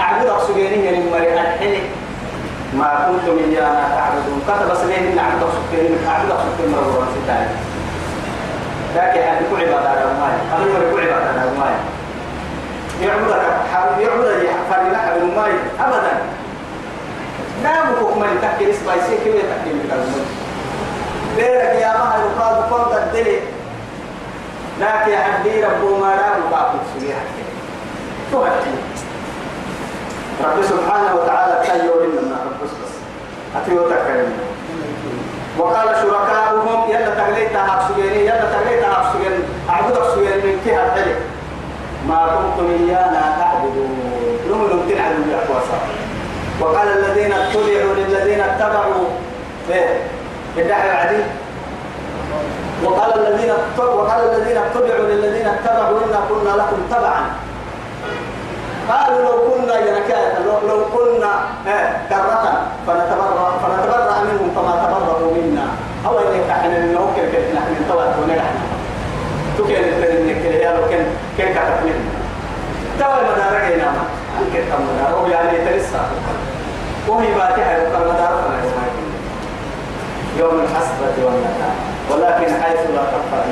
[0.00, 1.80] أعبد أقصديني يعني مريء الحلي
[2.74, 4.40] ما كنتم إيانا تعبدون.
[4.48, 7.48] كتب سنين أعبد أقصديني أعبد أقصديني مرة ستاني
[8.96, 11.78] لكن أن يكون عبادة على الماء أنا يكون عبادة على الماء
[13.02, 13.42] يعبدك
[14.00, 16.12] يعبد يحفر لك الماء أبدا.
[17.62, 20.26] نعم كوكما تحكي إسبايسي كيف تحكي من الماء
[21.37, 23.38] بيرك يا ما يقال كنت الدلي
[24.80, 27.30] لكن عبدي ربو ما لا يقابل سبيحك
[28.33, 28.70] تهتي
[30.44, 32.37] رب سبحانه وتعالى تيو لنا
[35.58, 41.14] وقال شركاؤهم يلا تغليتا حبسجيني يلا تغليتا حبسجين أعبد حبسجين من كها الحلي
[42.08, 43.92] ما كنتم إيانا تعبدون.
[44.50, 45.78] نملم تنعلم بأقواسا
[46.60, 49.04] وقال الذين اتبعوا للذين اتبعوا
[50.54, 51.24] في الدعوة العديد
[52.84, 57.22] وقال الذين وقال الذين اتبعوا للذين اتبعوا إنا كنا لكم تبعا.
[58.88, 61.33] قالوا لو كنا ينكاية لو, لو كنا
[62.09, 65.66] كرة فنتبرأ فنتبرأ منهم كما تبرأوا منا.
[66.07, 68.57] أو إنك إحنا نوكل كيف نحن نتوات ونحن؟
[69.59, 71.07] تكين التنين كده لو كان
[71.38, 72.11] كان كتب منا
[72.99, 74.05] توا المدارك هنا ما
[74.38, 76.01] أنك تم مدار أو يعني تلسا
[77.09, 78.61] وهي باتها يقال مدار فلا
[80.38, 81.75] يوم الحسرة والندامة
[82.11, 83.43] ولكن حيث لا تخفى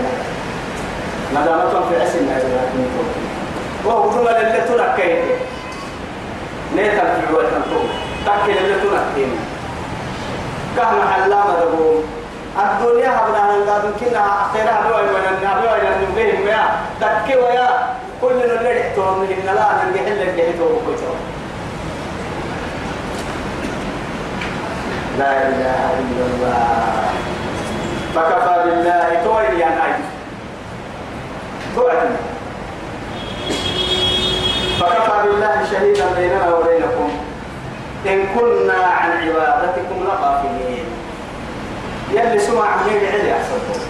[1.33, 3.28] ندامة في عسل لكن
[3.89, 5.25] وهو كل اللي تنكين
[6.77, 7.81] نيتا في الوقت تنتو
[8.27, 9.31] تكل اللي تنكين
[10.77, 12.05] كهنا حلامة دبوم
[12.59, 16.69] الدنيا هبنا نقاد كنا أخيرا بوي من النبي وإلى النبي ما
[17.01, 17.69] تكي ويا
[18.23, 21.09] كل اللي رحتهم من لا ننجح اللي رحتهم كتير
[25.19, 27.03] لا إله إلا الله
[28.15, 30.05] فكفى بالله تويل يا نايف
[31.77, 32.38] توعدني
[34.81, 37.11] فكفى بالله شهيدا بيننا وبينكم.
[38.07, 40.85] إن كنا عن عبادتكم لغافلين.
[42.13, 43.81] يلي سمع عمين علي أحسنتم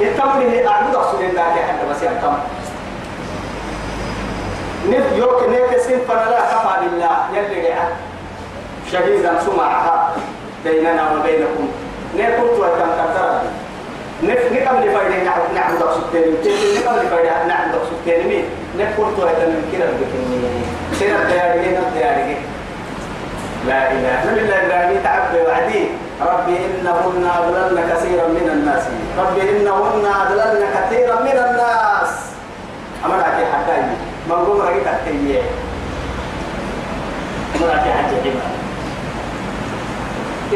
[0.00, 2.38] التمره أعبد أقصد الله حتى بس يحكم
[4.88, 7.16] نف يوك نيك سنفنا لا كفى بالله.
[7.34, 7.88] يلي رعا
[8.92, 10.14] شهيدا سمعها
[10.64, 11.68] بيننا وبينكم.
[12.16, 13.30] نيكم توكم كتر
[14.22, 16.30] نف نكم لفايدة نعبد أقصد تاني
[16.78, 18.44] نكم لفايدة نعبد أقصد تاني مين
[18.76, 20.38] نكم توكم كده بكني.
[21.00, 22.36] سنة دياري نب دياري
[23.66, 25.84] لا إله إلا الله تعبد وعدي.
[26.20, 28.82] ربي إنهن أضللن كثيرا من الناس.
[29.18, 32.10] ربي إنهن أضللن كثيرا من الناس.
[33.04, 33.82] أمر أكي حكاي
[34.26, 35.42] من قوم رأيك التيّة
[37.56, 38.32] أمر أكي حكاي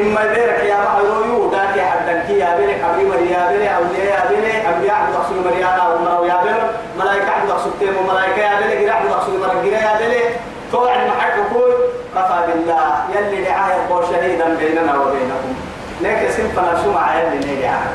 [0.01, 4.65] إما بيرك يا معلو يوداك حدا كي يا بيرك أبي مريا بيرك أولياء يا بيرك
[4.75, 9.13] أنبياء عبد رسول مريا أو يا بيرك ملائكة عبد رسول تيم ملائكة يا بيرك عبد
[9.13, 10.41] رسول مرجع يا بيرك
[10.73, 11.73] توعد محك كل
[12.15, 15.55] كفى بالله يلي دعاه يبقى بيننا وبينكم.
[16.01, 17.87] ليك سنفنا شو مع يلي ندعاه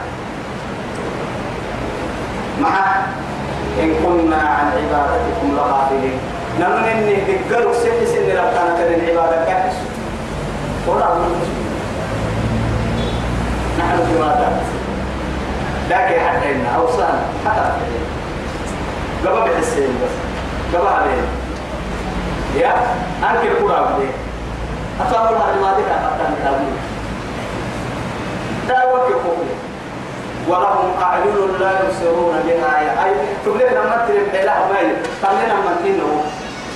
[2.62, 2.96] مع
[3.80, 6.20] إن كنا عن عبادتكم لغافلين.
[6.60, 9.76] نمن إني بقلوا سن سن ربنا كذن عبادة كاكس
[10.88, 11.06] ولا
[13.80, 14.62] نحن ماذا؟
[15.90, 17.72] لكن حتى إن أوصان حتى
[19.26, 20.16] قبل بحسين بس.
[20.78, 21.22] قبل عليه
[22.62, 22.74] يا
[23.24, 24.08] أنكر كورا بدي
[25.02, 26.78] أصابوا هذه ما ذكر حتى نتابعه
[28.68, 29.38] دعوة كفوف
[30.48, 31.24] ولهم أعين
[31.60, 33.06] لا يبصرون بها.
[33.06, 33.12] أي
[33.46, 36.24] تبلغ لما تريد إلى أمي خلينا من إنه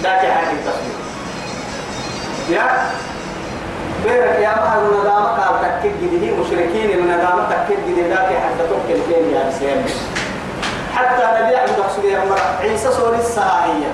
[0.03, 1.01] ذاك حاجة تصوير
[2.49, 2.85] يا
[4.03, 9.35] بيرك يا مهر ندامة قال تكيد جديه مشركين الندامة تكيد جديه ذاك حتى تبكي الفين
[9.35, 9.93] يا سيدي
[10.95, 11.79] حتى نبي عبد
[12.23, 13.91] الله عيسى سوري الساهية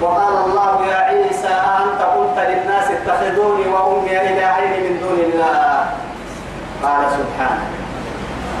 [0.00, 5.84] وقال الله يا عيسى أنت قلت للناس اتخذوني وأمي إلهين من دون الله؟
[6.82, 7.66] قال سبحانه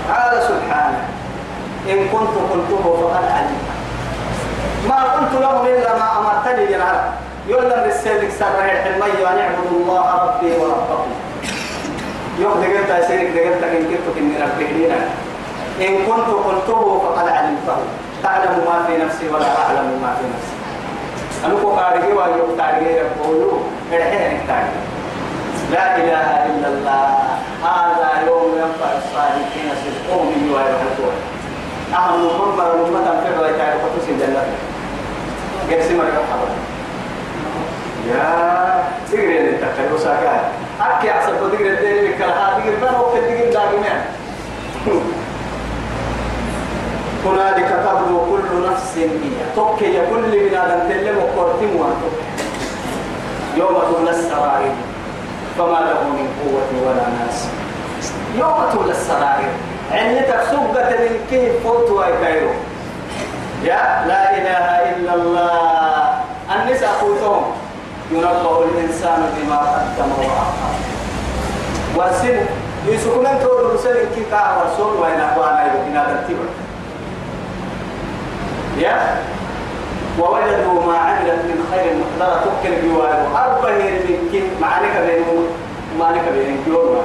[0.08, 1.04] قال سبحانه
[1.88, 3.66] إن كنت قلته فقد علمت.
[4.88, 7.25] ما قلت لهم إلا ما أمرتني بالعرب.
[7.48, 11.10] يعلم للسيدك سر الحلمي وأن اعبدوا الله ربي وربكم.
[12.38, 14.66] يوم دقلت سيدك دقلت إن كنت إني ربي
[15.88, 17.78] إن كنت قلته فقد علمته.
[18.22, 20.56] تعلم ما في نفسي ولا أعلم ما في نفسي.
[21.44, 23.58] أنا كو قارجي وأنا كو قارجي ربولو
[23.92, 24.80] إرحيه نكتارجي
[25.72, 27.08] لا إله إلا الله.
[27.64, 31.16] هذا يوم ينفع الصادقين صدقهم ويرحمون
[31.94, 34.42] أهم نقول مرة أمة في الرواية تعالى قطس الجنة
[35.70, 36.48] قسم الحبر
[38.08, 40.48] يا تقري اللي تقري وساكا
[40.80, 44.00] أكي عصب تقري الدين بكلها تقري ما هو تقري داقمان
[47.24, 49.08] هنالك تبدو كل نفس هي
[49.56, 51.72] توكي كل بنادم تلم وقرتم
[53.56, 54.72] يوم تولى السرائر
[55.58, 57.48] فما له من قوة ولا ناس.
[58.38, 59.48] يوم تولى السرائر
[59.92, 62.50] عند تفسقة من كيف فوت ويكيرو
[63.64, 64.66] يا لا إله
[64.96, 66.20] إلا الله.
[66.54, 67.44] النساء فوتهم.
[68.12, 70.72] ينبه الإنسان بما قدم وأخر
[71.96, 72.38] والسن
[72.88, 76.44] يسكن تور رسل كي كا ورسول وين أخوانا يبقينا ترتيبا
[78.78, 79.22] يا؟
[80.20, 85.44] ووجدوا ما عملت من خير محضرة تكل بيوارو أربع من كي معنك بينهم
[86.00, 87.02] معنك بينهم يوم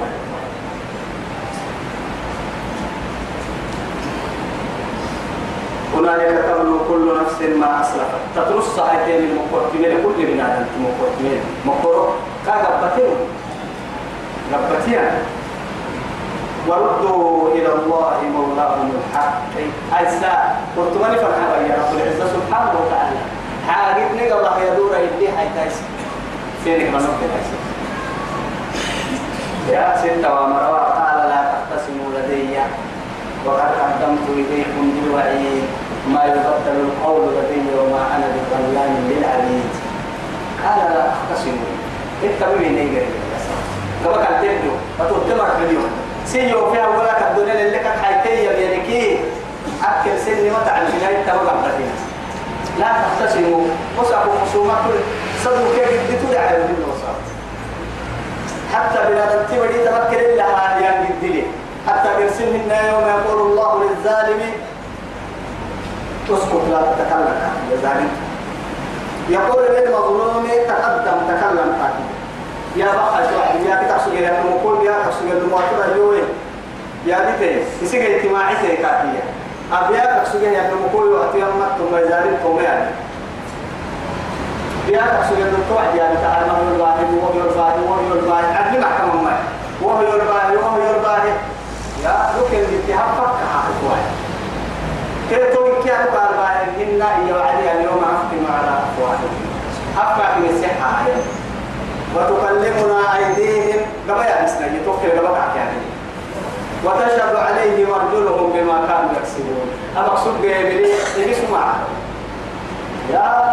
[6.02, 8.22] هنالك تبلو كل نفس ما أسلفت.
[8.36, 12.10] تترص هاتين المقرتمين كل بنادم المقرتمين مقر.
[12.46, 13.18] كاغبتين
[14.54, 15.06] غبتين
[16.68, 19.54] وردوا إلى الله مولاهم الحق.
[19.94, 23.20] أجزاء قرطماني فرحة يا رب العزة؟ سبحانه وتعالى.
[23.68, 25.78] حاجت نقل الله يدور يدي حي تايس.
[26.64, 27.50] سينك منوك تايس؟
[29.70, 32.58] يا ستة ومروا قال لا تختصموا لدي.
[33.46, 35.64] وقد قدمت إليكم بالوعيد
[36.08, 39.70] ما يبدل القول لدي وما أنا بظلام للعبيد.
[40.66, 41.74] قال لا تختصموا
[42.24, 43.06] اتبعوا نيجري
[44.06, 44.74] قبل أن تبدو.
[45.00, 45.92] فتوتمر في اليوم
[46.26, 49.20] سيو فيها ولا كدونا اللي كان حيتي بيدكي
[49.84, 51.98] أكل سن ما تعرف لا يتبقى بدينا
[52.80, 53.68] لا تختصموا.
[54.00, 54.84] وصعبوا خصومات
[55.44, 57.18] صدوا كيف يدتوا على الوصف
[58.74, 61.46] حتى بلاد التبدي تفكر إلا هذه الدليل.
[61.88, 64.42] حتى برسلهن يوم يقول الله للظالم
[66.34, 67.52] اسكت لا تتكلم.
[67.72, 68.10] يا ظالم
[69.30, 71.74] يقول للمظلوم تقدم تكلم
[72.76, 76.14] يا بقى شو يا كتاب يا مقول يا كتاب سجل المواطن اليوم
[77.06, 79.24] يا بيتي يسجل اجتماعي سيكاتية
[79.74, 82.86] أبيا كتاب يا مقول وقت يوم ما تم يزارين تم يعني
[84.88, 89.38] يا كتاب سجل الدكتور يا تعالى ما الواحد وهو الواحد وهو الواحد عدل محكمة ما
[89.82, 91.34] وهو الواحد وهو الواحد
[92.04, 94.04] يا لكن الاتهام فكها أخوان
[95.96, 99.34] أنا قال بعد إن يوعدي اليوم أختم على أفواههم.
[99.98, 101.06] أفكا في الصحة
[102.16, 103.82] وتكلمنا أيديهم.
[104.10, 105.78] قبل أنسنا يتوكل قبل يعني
[106.86, 109.68] وتشهد عليهم أرجلهم بما كانوا يكسبون.
[109.98, 111.74] أمقصود بيبلي إذا سمع
[113.14, 113.52] يا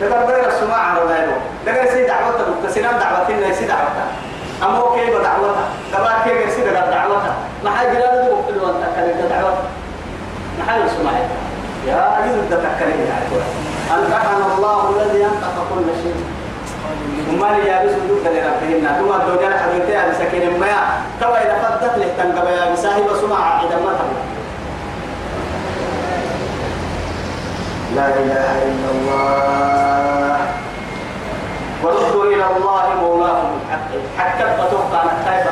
[0.00, 1.40] تقدر بين السماع على ذلك.
[1.66, 4.08] تقدر سيد دعوتك تسلم دعوتنا سيد دعوتك
[4.62, 7.34] أما كيف دعوتها دبا كيف سيد دعوتها
[7.64, 9.62] ما حد جلال دو كل وقت كان دعوتها
[10.58, 11.12] ما حد سمع
[11.86, 13.16] يا يوم تتكلم يا
[13.96, 16.24] أنكحنا الله الذي أنقذ كل شيء.
[17.30, 20.66] وما لي يا بس ودوك اللي ربهن ثم الدنيا حبيبتي أبي سكين ما
[21.20, 24.22] توا إذا فدت له تنقب يا بساهي وسمع إذا ما تبغى.
[27.96, 30.36] لا إله إلا الله.
[31.82, 35.46] وردوا إلى الله مولاهم الحق حتى فتوقع نتائب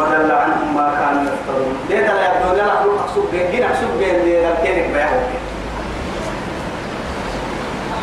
[0.00, 1.74] وضل عنهم ما كانوا يفترون.
[1.88, 5.08] ليه لا يبدو لنا أقول أقصد بين جين أقصد بين لكنك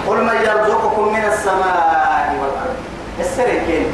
[0.08, 2.78] قل من يرزقكم من السماء والأرض.
[3.20, 3.86] السركين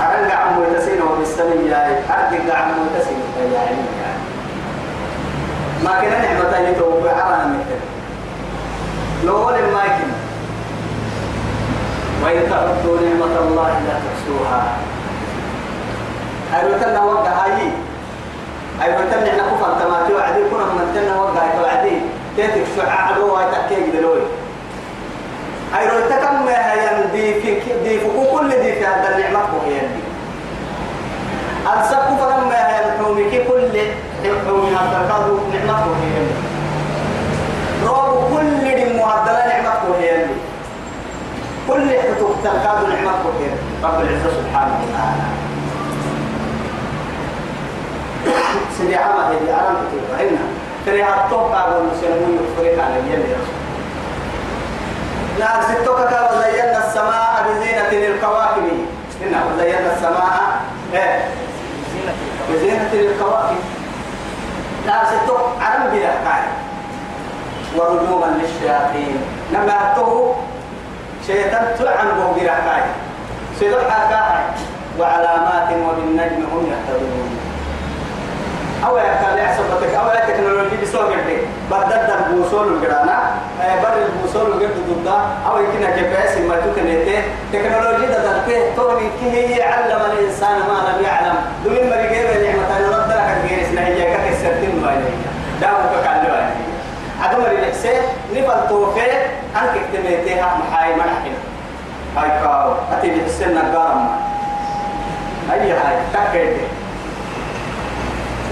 [0.00, 3.76] أرجع عمو يتسين وبالسمين يا أرجع عمو يتسين يا يعني
[5.84, 7.80] ما كنا نعمة يتوب عرانا مثل
[9.26, 10.10] لو ولم ما يكن.
[12.24, 14.62] وإن تعدوا نعمة الله لا تحصوها.
[16.54, 17.70] أيوة تنا وقع هاي.
[18.82, 21.96] أيوة تنا إحنا كفر تماتي وعدي كنا من تنا وقع وعدي.
[22.36, 24.20] تيتك شعاع عدو هاي تحكي دلوي.
[25.78, 30.02] أيوة تكم هي دي في دي في كل دي في هذا النعمة هي دي
[31.76, 33.78] أنسكوا فلما هي الحومي كل
[34.46, 36.34] حومي هذا الكادو نعمة هي دي
[37.86, 40.32] روب كل دي معدلة نعمة هي دي
[41.68, 43.48] كل حتوك تكادو نعمة هي
[43.84, 45.45] رب العزة سبحانه وتعالى.
[48.78, 50.44] سيدي عمى هدي أنا كتير فهمنا
[50.86, 53.56] فريها الطوق قالوا المسلمون يفرق على رسول
[55.38, 58.62] لا ستوك قال وزينا السماء بزينة للكواكب.
[59.22, 60.60] هنا وزينا السماء
[60.94, 61.24] إيه؟
[62.52, 63.56] بزينة للكواكب.
[64.86, 66.48] لا ستوك عرم بلا قاعد
[67.76, 69.16] ورجوما للشياطين.
[69.52, 70.36] لما أتوه
[71.26, 72.82] شيطان تعن بوغيرا كاي.
[73.60, 74.54] سيدو حكاها
[74.98, 77.45] وعلامات وبالنجم هم يهتدون.
[78.86, 81.92] أو يكال يحسبتك أو تكنولوجي بسوق الدين بدل
[82.26, 83.18] البوصول الجرانا
[83.82, 85.08] بر البوصول الجد ضد
[85.46, 87.22] أو يمكن جبس ما تكنيته
[87.52, 91.34] تكنولوجي ده دلته توني كه يعلم الإنسان ما لم يعلم.
[91.64, 95.16] دون ما يجيب نعمة رد لك غير سنهية كسرتين ما يليه
[95.60, 96.36] دعوك كالوا
[97.22, 99.00] عدم الإحساس نفل توفي
[99.56, 101.38] أنك اكتميتها محاي منحنا
[102.16, 102.72] هاي كاو.
[102.92, 104.08] أتي بحسن نقارم.
[105.50, 106.60] هاي هاي تكيدي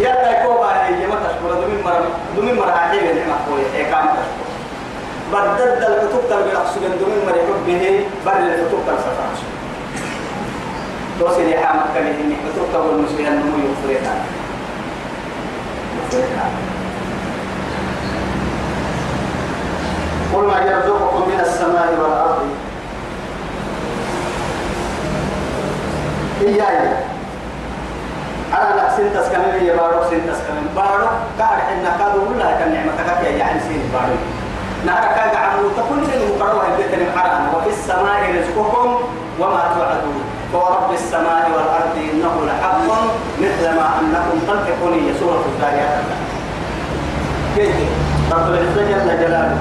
[0.01, 4.45] يلا يكوبا هي ما تشكر دمين مرة دمين مرة عجيب نعمة قوية هي كام تشكر.
[5.33, 7.25] بدد الكتب تلقى أقصد دمين
[20.35, 22.49] قل ما يرزقكم من السماء والأرض.
[26.43, 27.14] إياي.
[28.57, 31.07] أنا لا سنتس كمان يا بارو سنتس كمان بارو
[31.39, 34.17] كار إن كادو ولا كان نعمتك يا يعني سين بارو.
[34.87, 38.89] نارا كاجا عمو تكون من مقروا البيت المحرم وفي السماء رزقكم
[39.41, 40.19] وما توعدون.
[40.53, 42.79] فورب السماء والأرض إنه لحق
[43.41, 45.99] مثل ما أنكم تنطقون سورة الذاريات
[47.57, 47.75] كيف؟
[48.33, 49.57] رب العزة جل جلاله.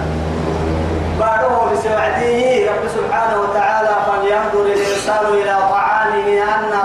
[1.20, 6.82] بعده بسعده رب سبحانه وتعالى فلينظر الإنسان إلى طعامه أنا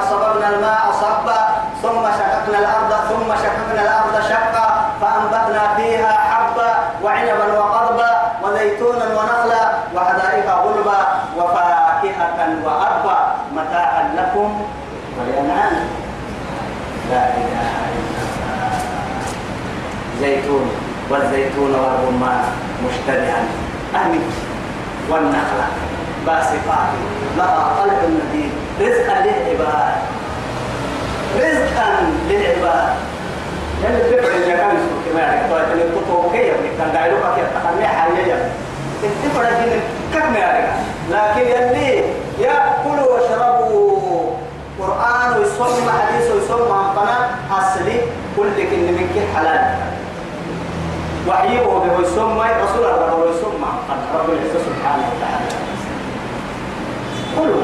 [17.10, 18.70] لا إله إلا الله.
[20.20, 20.70] زيتون
[21.10, 22.44] والزيتون والرمان
[22.86, 23.42] مشتبها
[23.94, 24.20] أهمي
[25.10, 25.66] والنخلة
[26.26, 26.90] باسقات
[27.36, 28.50] لها طلع نذير
[28.80, 29.94] رزقا للعباد.
[31.36, 31.90] رزقا
[32.30, 32.94] للعباد.
[33.84, 38.36] يعني الدفع اللي كان يسوق يعني طيب اللي تطوق كيف؟ كان دايلوك كيف؟ تخلي حاجة
[39.04, 39.80] الدفع اللي
[40.14, 40.34] كم
[41.10, 42.02] لكن يلي
[42.38, 43.87] يأكلوا واشربوا
[44.78, 48.00] قرآن ويصوم حديث ويصوم عن قناة أصلي
[48.36, 49.64] كل كن منك حلال.
[51.28, 51.66] وحيه
[52.02, 53.70] يسمى رسول الله ويسمى
[54.14, 55.50] رب العزة سبحانه وتعالى.
[57.36, 57.62] كله.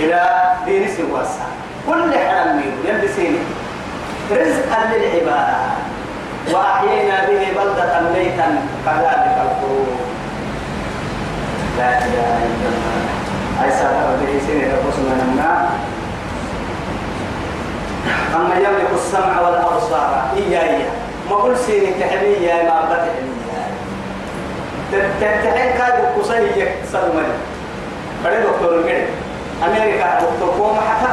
[0.00, 0.20] إلى
[0.66, 1.46] دين سواسا.
[1.86, 3.38] كل حرام يلبسين
[4.30, 5.56] رزقا للعباد
[6.52, 8.48] وأحيينا به بلدة ميتا
[8.86, 9.98] كذلك الخروج.
[11.78, 12.91] لا إله إلا الله.
[13.64, 13.88] أيسا
[14.20, 15.68] به سنة رسولنا نمنا
[18.36, 20.78] أما يملك السمع والأبصار إياه
[21.30, 23.32] ما كل سين تحمي يا ما بتحمي
[25.20, 27.28] تتحين كاد كوسي يكسر من
[28.24, 29.06] بڑے دكتور كده
[29.66, 31.12] أمريكا دكتور كوم حتى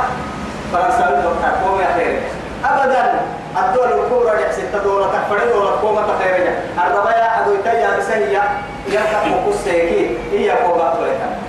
[0.73, 1.33] فرنسا دكتور
[1.63, 2.19] كوم يا خير
[2.65, 3.21] أبدا
[3.57, 8.43] الدول الكبرى يحسن تدولة تفرد ولا كوم تخيرجا الربايا أدو يتجا بسهية
[8.87, 11.48] يركب مقصيكي هي كوبا تولتا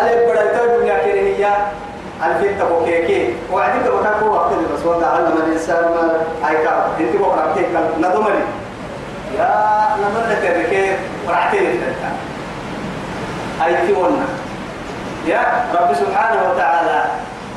[0.00, 1.52] ألي بڑا يتجا بنيا كيرهية
[2.24, 6.04] الفيت تبوكيكي وعدي تبوكا كو وقت بس وضع علم الإنسان ما
[6.44, 6.90] هاي كار.
[7.00, 7.68] إنت بقرا كيك
[7.98, 8.44] نضمني
[9.38, 9.50] يا
[10.00, 10.92] نمر تركي
[11.28, 12.10] ورعتين تلتا
[13.60, 14.26] هاي تيونا
[15.26, 15.42] يا
[15.74, 17.04] رب سبحانه وتعالى.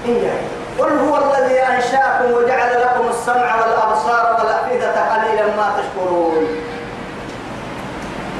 [0.05, 0.39] إياه
[0.79, 6.47] قل هو الذي أنشأكم وجعل لكم السمع والأبصار والأفئدة قليلا ما تشكرون.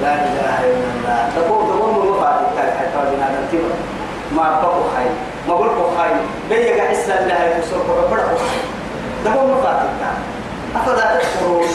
[0.02, 1.20] لا إله إلا الله.
[1.36, 3.76] تقول تقول مفاتيح حتى بنا نتبع
[4.36, 5.14] ما بقوا خير.
[5.48, 6.16] ما بقوا خير.
[6.50, 8.64] بيجا حسا لها يتصرف ربنا خير.
[9.26, 10.10] تقول مفاتيح
[10.76, 11.68] أفلا تشكرون؟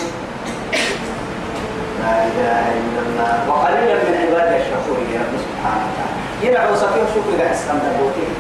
[2.01, 3.33] لا إله إلا الله.
[3.49, 6.15] وقليلا من عباد الشكور يا رب سبحانه وتعالى.
[6.43, 8.35] ينعو سكين شكر حسن دبوتين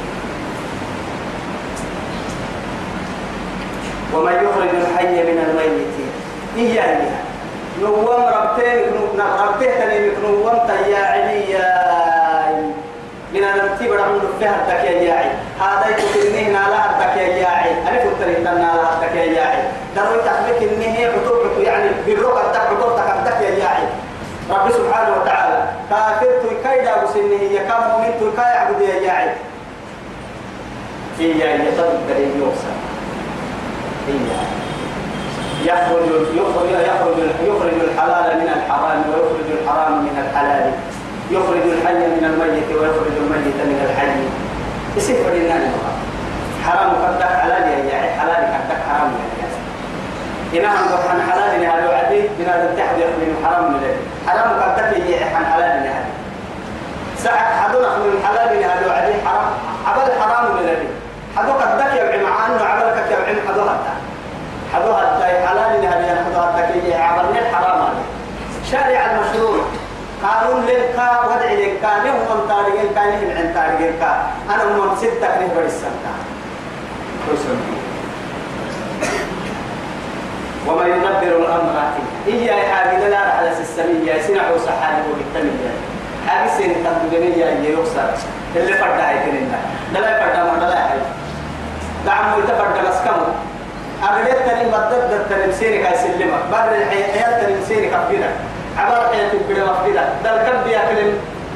[4.14, 5.94] ومن يخرج الحي من الميت
[6.56, 7.10] إياه
[7.82, 8.78] نوم ربتين
[9.20, 11.54] ربتين تنين نوم يا علي
[13.34, 18.44] من الرتيب رحمه فيها الدك يا ياعي هذا يتكلمه نالا الدك يا ياعي ألف التريد
[18.44, 19.62] نالا الدك يا ياعي
[19.96, 22.40] دروي تحبك إنه عطوبك يعني بالروح
[23.18, 23.86] الدك يا ياعي
[24.50, 29.30] رب سبحانه وتعالى كافرت كيدا بسنه يكام مؤمنت كاي عبد يا ياعي
[31.20, 32.74] إياه يطلب كريم يوصل
[35.64, 36.06] يخرج
[36.40, 40.72] يخرج يخرج يخرج الحلال من الحرام ويخرج الحرام من الحلال.
[41.30, 44.16] يخرج الحي من الميت ويخرج الميت من الحي.
[44.96, 45.54] يصير فرينا
[46.64, 49.10] حرام قدك حلال يا حلال قدك حرام
[50.52, 53.82] يا إن هم عن حلال هذا وعدي من هذا التحت يخرج حرام من
[54.28, 56.04] حرام قدك يا عن حلال هذا
[57.18, 59.52] سعك حدنا من حلال هذا وعدي حرام.
[59.86, 60.88] عبد حرام من الذي
[61.36, 63.94] حدو قدك يا مع أنه عبدك يا عم حدو هدا
[64.74, 67.94] حدو هدا حلال هذا حدو هدا كي عبد الحرام
[68.70, 69.64] شارع المشروع.
[70.24, 70.94] قانون لك
[71.26, 74.18] ودع لك كان هم تارجين كان هم عن تارجين كان
[74.50, 76.12] أنا من ستة نهبر السنة
[80.68, 81.72] وما يدبر الأمر
[82.26, 85.70] هي حاجة لا على السمية سنع وسحال وبالتمية
[86.28, 88.10] حاجة سن تدبنية يكسر
[88.56, 89.58] اللي فرد عيتنا
[89.92, 90.98] لا لا فرد ما لا حي
[92.06, 93.33] دعم يتفرد مسكمه
[94.04, 98.34] أغلب تاني مدد تاني مسيرك يسلمك بر الحياة تاني مسيرك أفيدك
[98.78, 100.04] عبر حياة تبقى مفيدة.
[100.24, 101.12] دل كب يأكل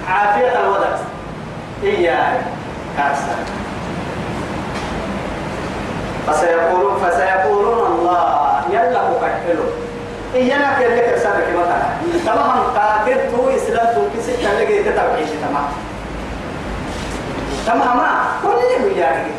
[0.09, 0.99] عافية الودك
[1.83, 2.41] إياه
[2.97, 3.37] كارثة
[6.27, 8.61] فسيقولون فسيقولون الله.
[8.71, 9.65] يلا كحلو
[10.35, 10.79] إيانا
[11.15, 15.69] رسالة كما ترى تمام كافر تو إسلام تو كسي كذلك تتوحيد تمام.
[17.67, 18.09] تماما
[18.43, 19.31] كل اللي يعني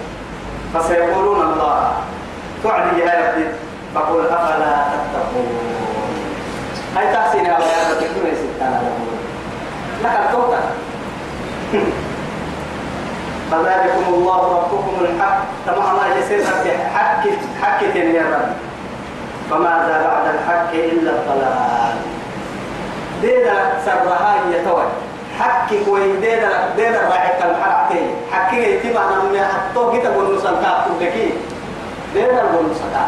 [0.74, 1.92] فسيقولون الله.
[2.64, 3.46] تعدي يا ربي
[3.96, 5.48] فقل أفلا تتقون؟
[6.96, 8.82] هاي تحسين يا بيان بتكون ستانا
[10.04, 10.58] لك التوبة
[13.52, 16.44] فذلكم الله ربكم الحق؟ تماما يسير
[16.94, 17.24] حق
[17.62, 18.54] حق يا رب.
[19.50, 21.98] فماذا بعد الحق إلا الضلال.
[23.22, 23.56] ديدا
[23.86, 24.84] سرها يتوي.
[25.40, 31.34] حكي كوي ديدا ديدا راعي الحرعتين حكي يتبع نمي حتى كتا قولوا سنتا تبكي
[32.14, 33.06] ديدا قولوا سنتا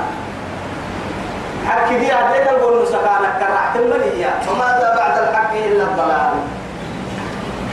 [1.67, 6.33] حكي دي ديدا قولوا سنتا كرعت المنية فماذا بعد الحق إلا الضلال؟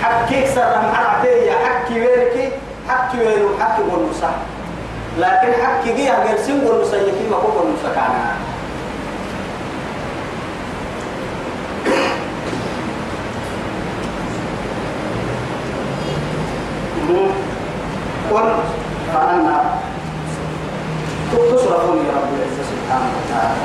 [0.03, 2.53] حكي كسر الحرعتين حكي ويركي
[2.89, 4.35] حكي ويرو حكي قولوا صح.
[5.19, 8.35] لكن حكي جيها قرسين قولوا سيكي ما قولوا سكانا
[18.31, 18.68] قل
[21.71, 23.65] يا رب العزة سبحانه وتعالى.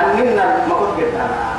[0.00, 1.50] أننا المقود قدانا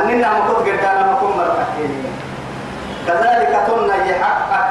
[0.00, 2.04] أننا المقود قدانا مقود مرتكين
[3.06, 4.66] كذلك تنا يحقق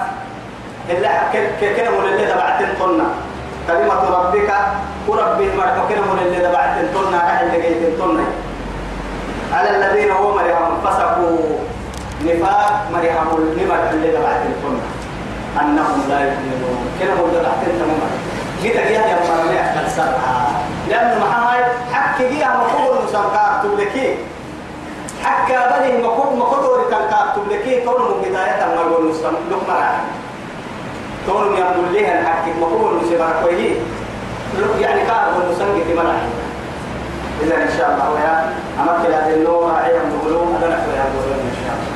[0.90, 3.08] إلا كنا من اللي تبعتين تنا
[3.68, 4.50] كلمة ربك
[5.08, 8.26] وربي مرحو كنا من اللي تبعتين تنا أهل لقيتين تنا
[9.54, 11.58] على الذين هم مريهم فسقوا.
[12.24, 14.82] نفاق مريهم لما اللي بعد الكون
[15.62, 18.08] أنهم لا يؤمنون كنا هو ده حتى تماما
[18.62, 20.52] جيت جيها يا مرمي أكل سرعة
[20.90, 21.58] لأن معها
[21.92, 24.16] حكى جيها مقول المسابقة تبلكي
[25.24, 29.96] حكى بني مقول مقدور تنكا تبلكي كون بداية ما يقول المسابقة مرة
[31.28, 33.76] كون يقول لها الحك مقول المسابقة كويه
[34.82, 36.22] يعني كان المسابقة في مرة
[37.44, 41.56] إذا إن شاء الله يا أمك لا تنور أيام بقولون أنا نحن يا بقولون إن
[41.64, 41.93] شاء الله.